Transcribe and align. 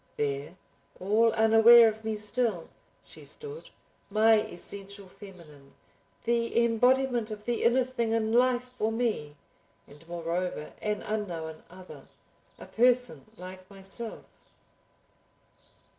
There, 0.17 0.55
all 0.99 1.31
unaware 1.33 1.87
of 1.87 2.03
me 2.03 2.15
still, 2.15 2.69
she 3.05 3.23
stood, 3.23 3.69
my 4.09 4.33
essential 4.41 5.07
feminine, 5.07 5.75
the 6.23 6.65
embodiment 6.65 7.29
of 7.29 7.43
the 7.43 7.63
inner 7.63 7.83
thing 7.83 8.11
in 8.11 8.33
life 8.33 8.71
for 8.79 8.91
me—and 8.91 10.07
moreover 10.07 10.73
an 10.81 11.03
unknown 11.03 11.61
other, 11.69 12.07
a 12.57 12.65
person 12.65 13.27
like 13.37 13.69
myself. 13.69 14.25